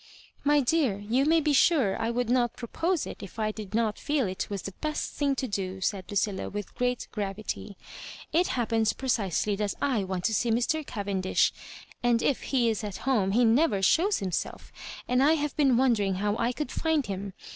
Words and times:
"My 0.51 0.61
dear, 0.61 0.97
you 0.97 1.25
may 1.25 1.39
be 1.41 1.53
sure 1.53 1.95
I 2.01 2.09
would 2.09 2.27
not 2.27 2.55
pro 2.55 2.67
pose 2.67 3.05
it, 3.05 3.21
if 3.21 3.37
I 3.37 3.51
did 3.51 3.75
not 3.75 3.97
teel 3.97 4.25
it 4.25 4.49
was 4.49 4.63
the 4.63 4.71
best 4.81 5.13
thing 5.13 5.35
to 5.35 5.47
do," 5.47 5.79
said 5.79 6.05
Lucilla, 6.09 6.49
with 6.49 6.73
great 6.73 7.07
gravity. 7.11 7.77
It 8.33 8.47
hap 8.57 8.69
pens 8.69 8.93
precisely 8.93 9.55
that 9.57 9.75
I 9.79 10.03
want 10.03 10.23
to 10.23 10.33
see 10.33 10.49
Mr. 10.49 10.83
Cavendish, 10.83 11.53
and 12.01 12.23
if 12.23 12.41
he 12.45 12.67
is 12.67 12.83
at 12.83 12.97
home 13.05 13.33
he 13.33 13.45
never 13.45 13.83
shows 13.83 14.17
himself, 14.17 14.71
and 15.07 15.21
I 15.21 15.33
have 15.33 15.55
been 15.55 15.77
wondering 15.77 16.15
how 16.15 16.35
I 16.35 16.51
could 16.51 16.71
find 16.71 17.05
him. 17.05 17.33